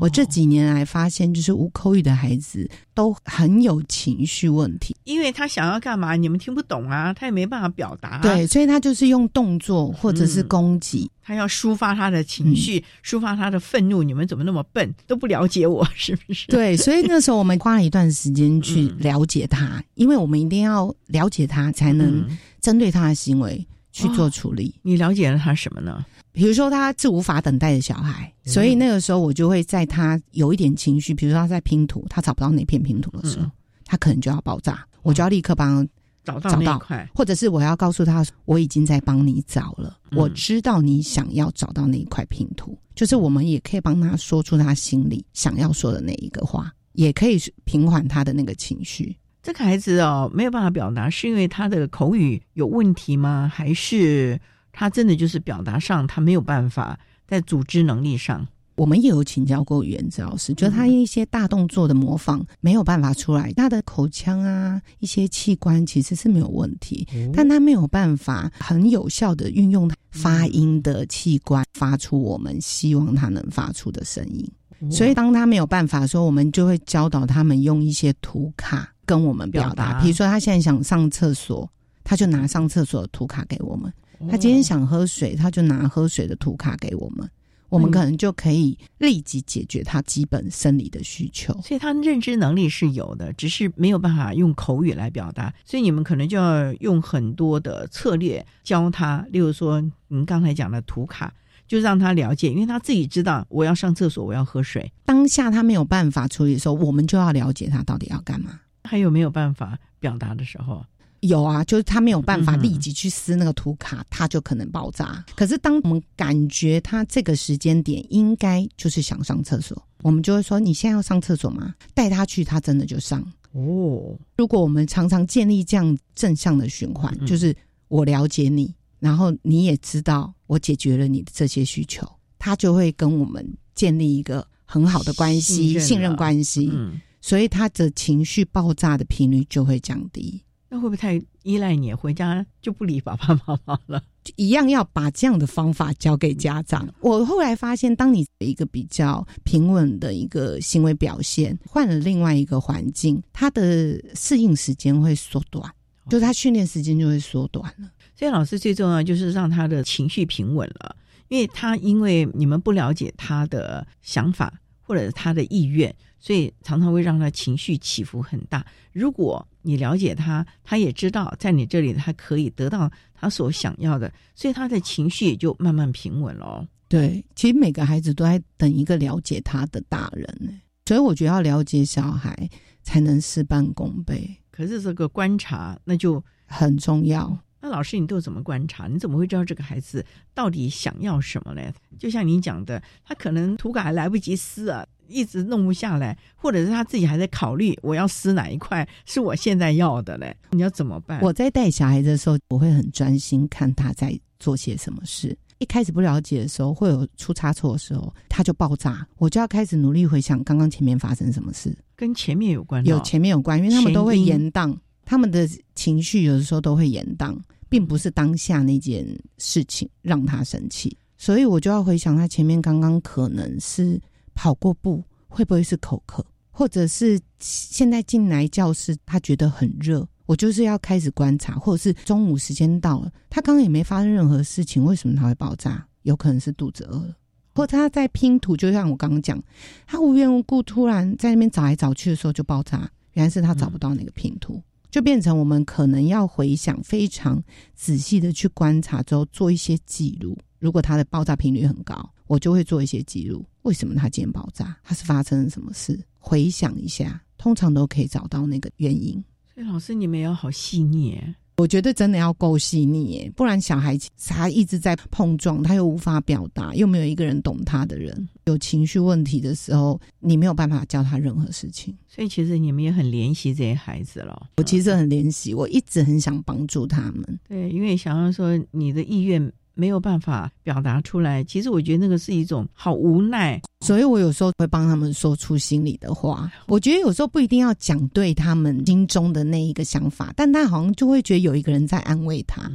[0.00, 8.18] 我这几年来发现，就是无口语的孩子都很有情绪问题，因为他想要干嘛，你们听不懂啊，他也没办法表达。
[8.18, 14.02] 对，所以他就是用动作或者是攻击，他要抒发他的情绪，抒发他的愤怒。
[14.02, 16.46] 你们怎么那么笨，都不了解我， 是不是？
[16.48, 22.26] 对，所以那时候我们花了一段时间去了解他，因为我们一定要了解他，才能
[22.60, 24.74] 针对他的行为去做处理。
[24.82, 26.04] 你了解了他什么呢？
[26.34, 33.48] 比如说他是无法等待的小孩，所以那个时候我就会在他有一点情绪，比如说他在拼图，他找不到哪片拼图的时候，
[33.84, 35.86] 他可能就要爆炸，我就要立刻帮
[36.24, 49.16] 他找到那块，或者是我要告诉他我已经在帮你找了，我知道你想要找到那一块拼图，就是我们也可以帮他说出他心里想要说的那一个话，也可以平缓他的那个情绪。
[49.40, 53.48] 这个孩子哦没有办法表达，是因为他的口语有问题吗？
[53.54, 54.40] 还是？
[54.74, 58.46] 他真的就是表达上，他没有办法在组织能力上。
[58.76, 74.44] 我们也有请教过语言治老师，觉得他一些大动作的模仿没有办法出来，他的口腔啊一些器官其实是没有问题，但他没有办法很有效的运用发音的器官发出我们希望他能发出的声音。
[74.90, 80.00] 所以当他没有办法的时候，我们就会教导他们用一些图卡跟我们表达。
[80.02, 81.70] 比如说他现在想上厕所，
[82.02, 83.92] 他就拿上厕所的图卡给我们。
[84.30, 87.28] 他今天想喝水，他就拿喝水的图卡给我们，
[87.68, 91.52] 我们可能就可以立即解决他基本生理的需求。
[91.62, 95.52] 所以他认知能力是有的，只是没有办法用口语来表达。
[95.64, 101.32] 所以你们可能就要用很多的策略教他，例如说您刚才讲的图卡，
[101.66, 104.92] 就让他了解，因为他自己知道我要上厕所，我要喝水。
[105.04, 108.60] 当下他没有办法处理的时候，我们就要了解他到底要干嘛。
[108.84, 110.84] 还有没有办法表达的时候？
[111.26, 115.24] 有啊，就是他没有办法立即去撕那个图卡，他就可能爆炸。
[115.34, 123.20] 可是当我们感觉他这个时间点应该就是想上厕所，我们就会说：“你现在要上厕所吗？”带他去，他真的就上。
[123.52, 127.54] 哦，如果我们常常建立这样正向的循环，就是
[127.88, 132.04] 我了解你，然后你也知道我解决了你的这些需求，
[132.38, 136.70] 他就会跟我们建立一个很好的关系，信任关系。
[136.72, 140.42] 嗯，所以他的情绪爆炸的频率就会降低。
[140.74, 141.94] 那会不会太依赖你？
[141.94, 144.02] 回家就不理爸爸妈妈了？
[144.34, 146.92] 一样要把这样的方法交给家长。
[146.98, 155.72] 我后来发现，当你一个比较平稳的一个行为表现，换了另外一个环境，他的适应时间会缩短，
[156.10, 157.88] 就他训练时间就会缩短了。
[158.16, 160.96] 所以老师最重要就是让他的情绪平稳了，
[161.28, 164.52] 因为他因为你们不了解他的想法
[164.82, 165.94] 或者他的意愿，
[166.24, 168.64] 所以常常会让他情绪起伏很大。
[168.94, 176.66] 如果你了解他，他也知道在你这里他可以得到他所想要的，所以他的情绪也就慢慢平稳了。
[176.88, 180.50] 对，其实每个孩子都在等一个了解他的大人呢，
[180.86, 182.48] 所以我觉得要了解小孩
[182.82, 184.34] 才能事半功倍。
[184.50, 187.38] 可是这个观察那就很重要。
[187.60, 188.86] 那老师，你都怎么观察？
[188.86, 191.62] 你怎么会知道这个孩子到底想要什么呢？
[191.98, 194.86] 就像你讲的，他可能涂改还来不及撕啊。
[195.08, 200.36] 一直弄不下来，或者是他自己还在考虑，我要撕哪一块是我现在要的嘞？
[200.50, 201.20] 你要怎么办？
[201.20, 205.36] 我在带小孩的时候，我会很专心看他在做些什么事。
[205.58, 217.36] 一开始不了解的时候，会有出差错的时候，他就爆炸，我就要开始努力回想刚刚前面发生什么事，跟前面有关，有前面有关，因为他们都会延宕，他们的情绪有的时候都会延宕，
[217.68, 219.06] 并不是当下那件
[219.38, 223.98] 事情让他生气，所以我就要回想他前面刚刚可能是。
[224.34, 235.86] 跑过步会不会是口渴，或者是现在进来教室他觉得很热，我就是要开始观察，或者是中午时间到了，他刚刚也没发生任何事情，为什么他会爆炸？
[236.02, 237.16] 有可能是肚子饿了，
[237.54, 239.42] 或者他在拼图，就像我刚刚讲，
[239.86, 247.42] 他无缘无故突然在那边找来找去的时候就爆炸，原来是他找不到那个拼图，就变成我们可能要回想非常
[247.74, 252.10] 仔细的去观察之后做一些记录，如果他的爆炸频率很高。
[252.26, 254.76] 我就会做一些记录，为什么他今天爆炸？
[254.82, 255.98] 他是发生了什么事？
[256.18, 259.22] 回想一下，通常都可以找到那个原因。
[259.54, 261.20] 所以老师，你们要好细腻。
[261.56, 263.96] 我觉得真的要够细腻，不然小孩
[264.26, 271.96] 他一直在碰撞，他又无法表达，又没有一个人懂他的人，有情绪问题的时候，你没有办法教他任何事情。
[272.08, 274.48] 所以其实你们也很怜惜这些孩子了。
[274.56, 277.38] 我其实很怜惜，我一直很想帮助他们。
[277.46, 279.52] 对，因为想要说你的意愿。
[279.74, 286.50] 没有办法表达出来，其实我觉得那个是一种好无奈，所以我有时候会帮他们说出心里的话。
[286.66, 292.70] 我觉得有时候不一定要讲对他们心中的那一个想法，但他好像就会觉得有一个人在安慰他，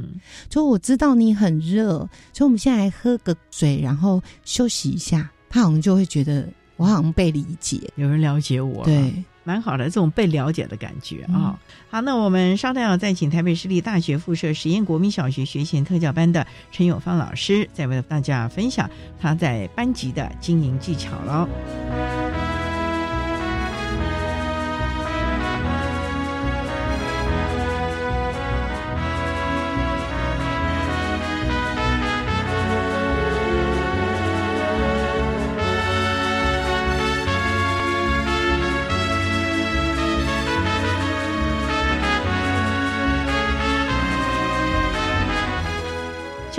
[0.48, 1.98] 就我知道你很热，
[2.32, 5.30] 所以我们现在来喝个水，然后休息一下。
[5.48, 8.84] 他好像就会觉得我好像被理解，有人了解我。
[8.84, 9.12] 对。
[9.50, 11.58] 蛮好的，这种被了解的感觉啊。
[11.90, 18.88] 好，那我们稍待要再请台北市立大学附设实验国民小学学前特教班的陈永芳老师，再为大家分享
[19.20, 21.48] 他在班级的经营技巧喽。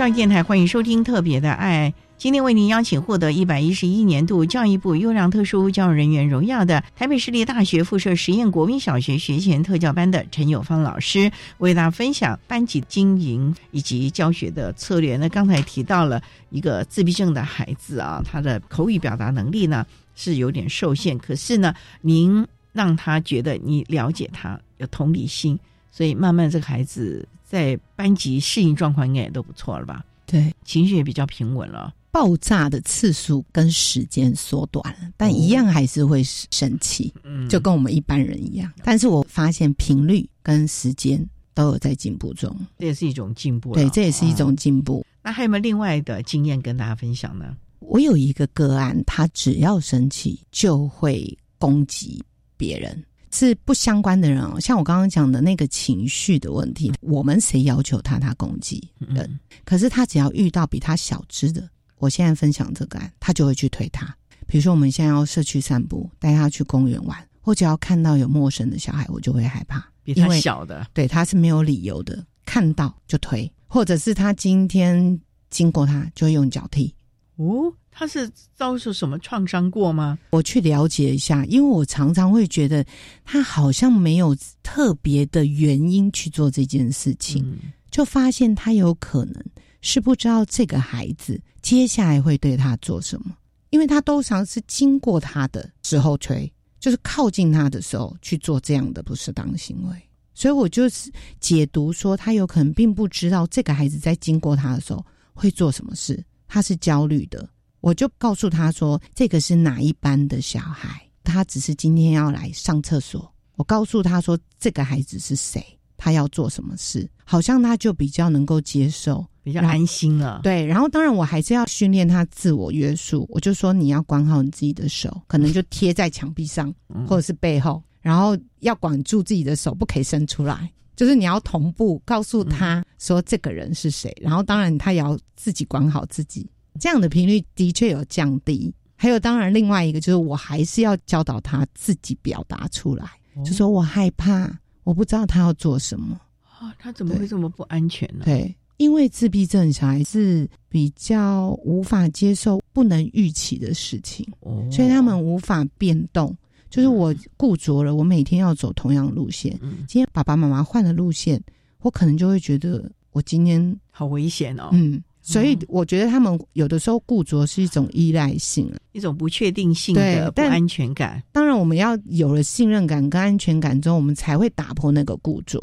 [0.02, 15.16] 上电台欢迎收听《特别的爱》，今天为您邀请获得一百一十一年度教育部优良特殊教育人员荣耀的台北市立大学附设实验国民小学学前特教班的陈友芳老师，为大家分享班级经营以及教学的策略。
[15.16, 19.86] 那刚才提到了一个自闭症的孩子啊，他的口语表达能力呢
[20.16, 25.56] 是有点受限，可是呢，您让他觉得你了解他，有同理心，
[25.92, 27.24] 所以慢慢这个孩子。
[27.44, 30.02] 在班级适应状况应该也都不错了吧？
[30.24, 31.94] 对，情绪也比较平稳了。
[32.10, 37.12] 爆炸的次数跟时间缩短了，但一样还是会生气，
[37.50, 38.72] 就跟我们一般人一样。
[38.82, 41.22] 但是我发现频率跟时间
[41.52, 43.74] 都有在进步中，这也是一种进步。
[43.74, 45.04] 对，这也是一种进步。
[45.22, 47.54] 那还有没有另外的经验跟大家分享呢？
[47.80, 52.24] 我有一个个案，他只要生气就会攻击
[52.56, 53.04] 别人。
[53.32, 59.40] 是不相关的人哦，像我刚刚讲的那个情绪的问题，我们谁要求他他攻击人？
[59.64, 64.14] 可是他只要遇到比他小只的，我现在分享这个案，他就会去推他。
[64.46, 75.18] 比如说我们现在要社区散步，带他去公园玩，或者要看到有陌生的小孩，我就会害怕，比他小的，对他是没有理由的，看到就推，或者是他今天
[75.48, 76.94] 经过他就会用脚踢。
[77.36, 77.72] 哦。
[77.94, 80.18] 他是遭受什么创伤过吗？
[80.30, 82.84] 我去了解一下，因为我常常会觉得
[83.22, 87.46] 他好像没有特别的原因去做这件事情，
[87.90, 89.44] 就发现他有可能
[89.82, 93.36] 是不知道这个孩子接下来会对他做什么，
[93.68, 99.96] 因为他都常是经过他的时候推，就是靠近他的时候去做这样的不适当行为。
[100.34, 107.46] 所以我就是解读说，他有可能并不知道这个孩子在经过他的时候会做什么事，他是焦虑的。
[107.82, 113.30] 我就告诉他说，这个是哪一班的小孩，他只是今天要来上厕所。
[113.56, 115.62] 我告诉他说，这个孩子是谁，
[115.98, 120.40] 他要做什么事，好像他就比较能够接受，比较安心了。
[120.42, 126.72] 对，然后当然我还是要训练他自我约束，我就说你要管好你自己的手，可能就贴在墙壁上
[127.06, 127.82] 或者是背后。
[128.00, 130.68] 然后要管住自己的手，不可以伸出来。
[130.94, 136.48] 就是你要同步告诉他说这个人是谁，然后当然他也要自己管好自己。
[136.78, 138.72] 这样的频率的确有降低。
[138.96, 143.04] 还有当然另外一个就是我还是要教导他自己表达出来，
[143.44, 144.48] 就说我害怕，
[144.84, 146.20] 我不知道他要做什么
[146.58, 148.24] 啊，他怎么会这么不安全呢？
[148.24, 154.24] 对，因为自闭症小孩是比较无法接受不能预期的事情，
[154.70, 156.36] 所以他们无法变动。
[156.70, 159.50] 就是我固着了，我每天要走同样路线。
[159.86, 161.42] 今天爸爸妈妈换了路线，
[161.80, 164.70] 我可能就会觉得我今天好危险哦。
[164.72, 171.22] 嗯，所以我觉得他们有的时候固着是一种依赖性，一种不确定性的不安全感。
[171.30, 175.60] 当然，我们要有了信任感跟安全感之后，我们才会打破那个固着。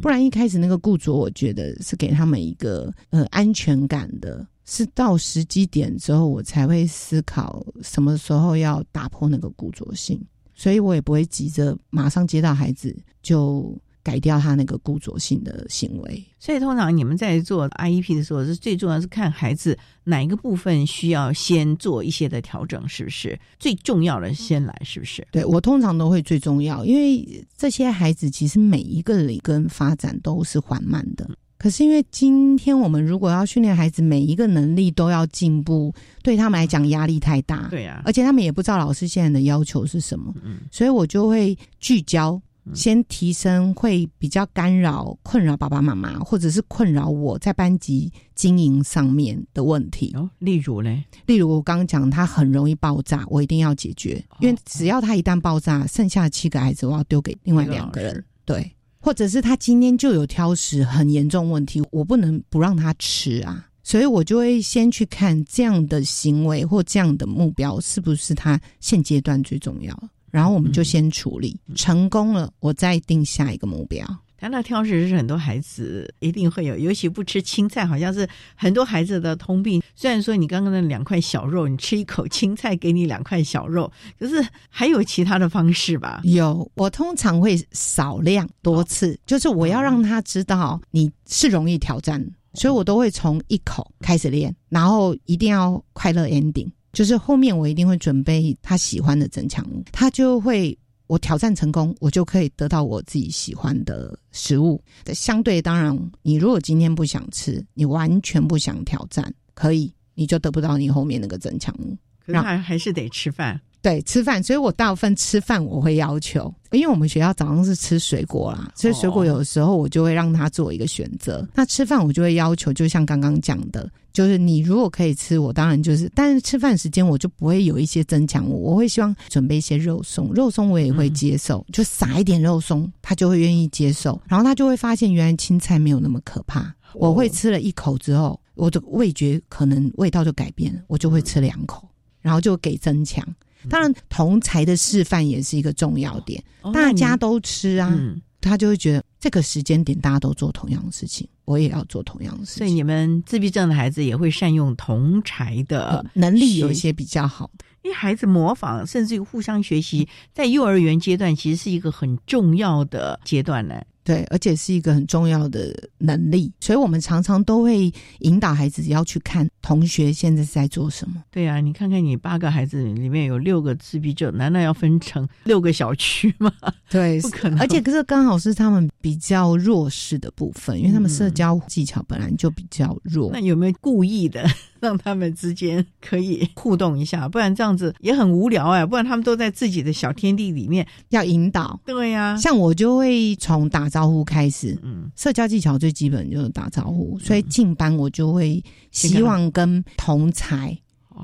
[0.00, 4.46] 不然一开始那个固着，我觉得是给他们一个呃安全感的。
[4.64, 10.18] 是到时机点之后，我才会思考什么时候要打破那个固着性。
[10.54, 16.24] 所以我也不会急着马上接到孩子就改掉他那个固着性的行为。
[16.38, 23.38] 所以通常你们在做 IEP 的时候，是最重要是看孩子哪一个部分需要先做一些的调整，是不是？
[23.58, 25.26] 最重要的先来，是不是？
[25.30, 31.28] 对我通常都会最重要，因为这些孩子其实每一个人跟发展都是缓慢的。
[31.56, 37.68] 可是因为今天我们如果要训练孩子每一个能力都要进步，对他们来讲压力太大。
[37.70, 40.34] 对呀，而且他们也不知道老师现在的要求是什么。
[40.42, 42.42] 嗯，所以我就会聚焦，
[42.74, 50.12] 先提升会比较干扰、困扰爸爸妈妈，或者是困扰我在班级经营上面的问题。
[50.14, 51.04] 哦，例如呢？
[51.26, 58.24] 例如我刚刚讲他很容易爆炸，我一定要解决，因为只要他一旦爆炸，剩下的七个孩子我要丢给另外两个人。
[58.44, 58.70] 对。
[59.04, 69.92] 或者是他今天就有挑食很严重问题，我不能不让他吃啊，所以我就会先去看这样的行为或这样的目标是不是他现阶段最重要，
[70.32, 74.04] 然后我们就先处理成功了，我再定下一个目标。
[74.36, 79.80] 谈到挑食是很多孩子一定会有，尤其不吃青菜，好像是很多孩子的通病。
[79.94, 86.22] 虽然说你刚刚那两块小肉，你吃一口青菜给你两块小肉，可是还有其他的方式吧？
[86.24, 92.20] 有，我通常会少量多次，就是我要让他知道你是容易挑战，
[92.54, 100.76] 所以我都会从一口开始练，然后一定要快乐 ending，就是后面我一定会准备他喜欢的增强物，他就会。
[101.08, 104.82] 我挑战成功，我就可以得到我自己喜欢的食物。
[105.12, 111.94] 相对当然，你如果今天不想吃，你完全不想挑战，可以，你就得不到你后面那个增强物。
[112.24, 113.60] 可是还还是得吃饭。
[113.82, 121.44] 对，吃饭，所以我大部分吃饭我会要求，因为我们学校早上是吃水果啦，所以水果有的时候我就会让他做一个选择。
[121.52, 136.72] 那吃饭我就会要求，就像刚刚讲的，就是你如果可以吃，我当然就是，但是吃饭时间我就不会有一些增强物，我会希望准备一些肉松，肉松我也会接受，就撒一点肉松，他就会愿意接受，然后他就会发现原来青菜没有那么可怕。
[136.94, 141.88] 我会吃了一口之后，我的味觉可能味道就改变了，我就会吃两口，
[142.20, 143.26] 然后就给增强。
[143.68, 146.42] 当然，同才的示范也是一个重要点。
[146.72, 147.96] 大家都吃啊，
[148.40, 152.58] 他就会觉得这个时间点大家都做同样的事情，我也要做同样的事情。
[152.58, 157.64] 所以，你们自闭症的孩子也会善用同才的能力，有一些比较好的。
[157.82, 163.82] 因为孩子模仿，甚至于互相学习，在幼儿园阶段其实是一个很重要的阶段呢。
[164.04, 171.22] 对，而且是一个很重要的能力，所以我们常常都会引导孩子要去看同学现在是在做什么。
[171.30, 176.50] 对啊，你看看你八个孩子里面有六个自闭症，难道要分成 六个小区吗？
[176.90, 177.60] 对，不可能。
[177.60, 183.30] 而且可是刚好是他们比较弱势的部分，因为他们社交技巧本来就比较弱。
[183.32, 184.44] 那有没有故意的
[184.80, 187.28] 让他们之间可以互动一下？
[187.28, 188.84] 不然这样子也很无聊哎。
[188.84, 191.78] 不然他们都在自己的小天地里面要引导。
[191.86, 193.91] 对呀，像我就会从打。
[193.92, 200.76] 招呼开始，嗯，社交技巧最基本就是打招呼，所以进班我就会希望跟同才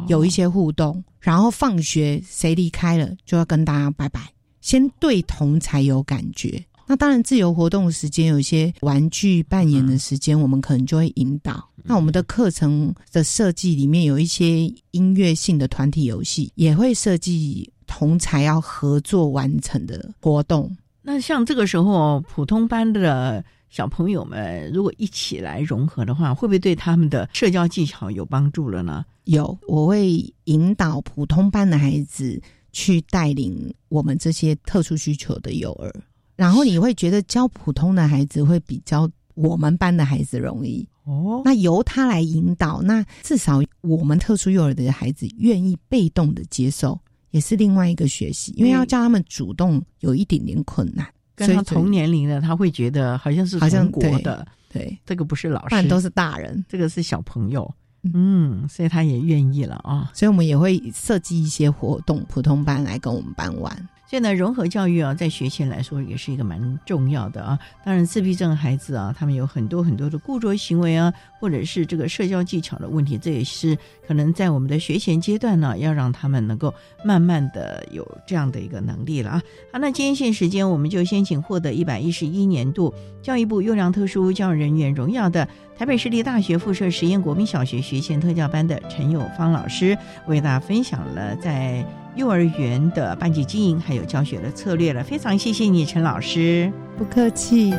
[0.07, 4.21] 有一些互动，然后放学谁离开了就要跟大家拜拜，
[4.61, 6.62] 先对同才有感觉。
[6.87, 11.62] 那当然，自由活动的时间有一些玩具扮演的时间，我们可能就会引导。
[11.85, 20.75] 那我们的课程的设计里面有一些音乐性的团体游戏，也会设计同才要合作完成的活动。
[21.11, 29.02] 那像这个时候，普通班的小朋友们如果一起来融合的话，会不会对他们的社交技巧有帮助了呢？
[29.24, 32.38] 有，我会引导普通班的孩子
[32.72, 35.90] 去带领我们这些特殊需求的幼儿，
[36.36, 41.40] 然后你会觉得教普通的孩子会比较我们班的孩子容易哦。
[41.42, 47.00] 那由他来引导，那至少我们特殊幼儿的孩子愿意被动的接受，
[47.31, 51.07] 也是另外一个学习，因为要叫他们主动有一点点困难。
[51.35, 57.72] 跟他同年龄的，他会觉得好像是好像国的，对，这个不是老师，都是大人，这个是小朋友。
[58.12, 63.89] 嗯，所以他也愿意了啊，所以我们也会设计一些活动，普通班来跟我们班玩。
[64.09, 67.59] 所以呢，融合教育啊，在学前来说也是一个蛮重要的啊。
[67.84, 76.72] 当然，自闭症孩子啊，他们有很多很多的固着行为啊，或者是这个社交技巧的问题，这也是可能在我们的学前阶段呢，要让他们能够
[77.04, 79.42] 慢慢的有这样的一个能力了啊。
[79.70, 85.46] 好，那今天限时间，我们就先请获得一百一十一年度教育部优良特殊教育人员荣耀的
[85.79, 91.85] 台北市立大学附设实验国民小学学前特教班的陈友芳老师，为大家分享了在。
[92.16, 97.72] 幼儿园的班级经营还有教学的策略了，非常谢谢你，陈老师，不客气。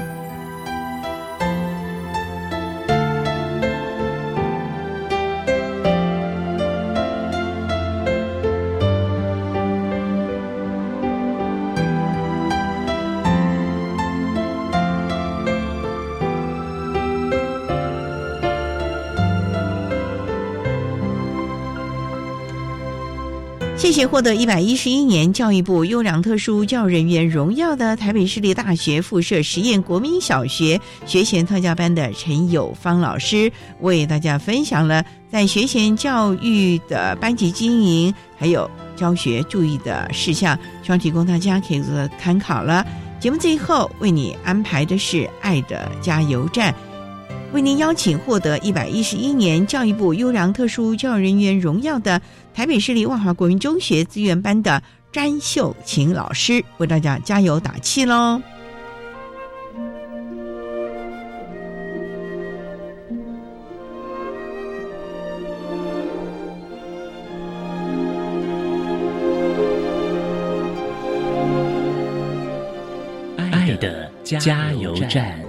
[23.90, 42.86] 谢谢获得一百一十一年教育部优良特殊教人员荣耀的台北市立大学附设实验国民小学学前特教班的陈友芳老师，为大家分享了在学前教育的班级经营还有教学注意的事项，希望提供大家可以做参考了。
[43.20, 46.74] 节目最后为你安排的是爱的加油站，
[47.52, 52.22] 为您邀请获得一百一十一年教育部优良特殊教育人员荣耀的。
[52.54, 58.42] 台北市立万华国民中学资源班的詹秀琴老师为大家加油打气喽！
[73.38, 75.49] 爱的加油站。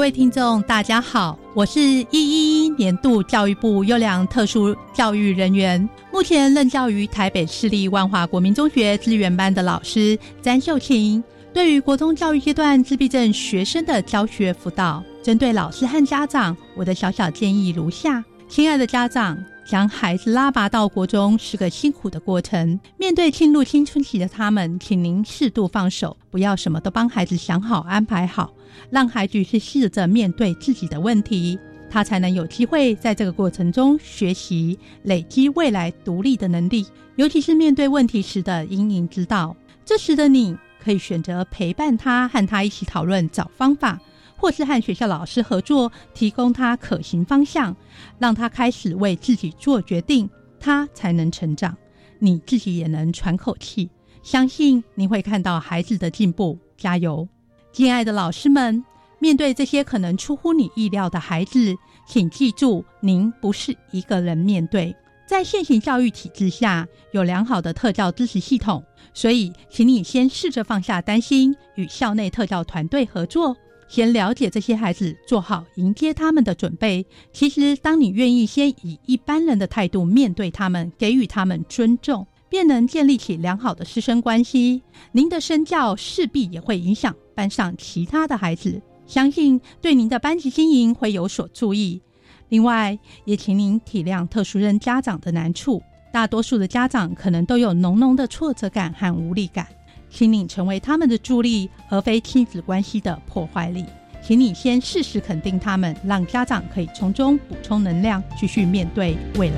[0.00, 11.22] 各位听众，大家好，我是一一一年度教育部优良特殊教育人员，目前任教于台北市立万华国民中学资源班的老师詹秀琴。
[11.52, 19.36] 对于国中教育阶段自闭症学生的教学辅导，针对老师和家长，我的小小建议如下：亲爱的家长。
[19.70, 22.80] 将孩子拉拔到国中是个辛苦的过程。
[22.96, 28.52] 面对进入青春期的他们，请您适度放手，不要什么都帮孩子想好安排好，
[28.90, 31.56] 让孩子去试着面对自己的问题，
[31.88, 36.84] 他才能有机会在这个过程中学习，累积未来独立的能力。
[37.14, 44.00] 尤其是面对问题时的因应之道，这时的你可以选择陪伴他，和他一起讨论找方法。
[44.40, 47.76] 或是和学校老师合作，提供他可行方向，
[48.18, 50.28] 让他开始为自己做决定，
[50.58, 51.76] 他才能成长。
[52.18, 53.90] 你自己也能喘口气，
[54.22, 56.58] 相信你会看到孩子的进步。
[56.78, 57.28] 加油，
[57.70, 58.82] 亲爱的老师们！
[59.18, 61.76] 面对这些可能出乎你意料的孩子，
[62.06, 64.96] 请记住，您不是一个人面对。
[65.26, 68.82] 在现行教育体制下，有良好的特教支持系统，
[69.12, 73.54] 所以，请你先试着放下担心，与校内特教团队合作。
[73.90, 77.04] 先了解这些孩子，做好迎接他们的准备。
[77.32, 84.80] 其实，当你愿意先以一般人的态度面对他们，给予他们尊重，便能建立起良好的师生关系。
[85.10, 92.00] 您的身教势必也会影响班上其他的孩子，相信对您的班级经营会有所注意。
[92.48, 95.82] 另外，也请您体谅特殊人家长的难处，
[96.12, 99.66] 大多数的家长可能都有浓浓的挫折感和无力感。
[100.10, 103.84] 请你成为他们的助力，而非亲子关系的破坏力。
[104.20, 109.56] 请你先适时肯定他们，让家长可以从中补充能量，继续面对未来。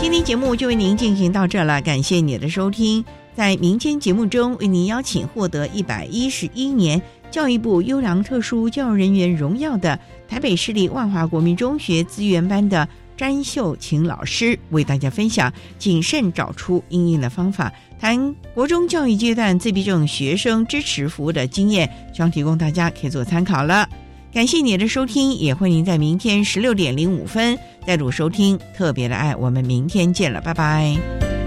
[0.00, 3.04] 今天节目就为您进行到这了，感谢你的收听。
[3.34, 7.00] 在民间节目中，为您邀请获得一百一十一年。
[7.30, 23.88] 教育部优良特殊教育人员荣耀的台北市立万华国民中学资源班的詹秀琴老师为大家分享谨慎找出应应的方法，谈国中教育阶段自闭症学生支持服务的经验，希望提供大家可以做参考了。
[24.32, 29.34] 感谢你的收听，也欢迎在明天十六点零五分再度收听特别的爱。
[29.34, 31.37] 我们明天见了，拜拜。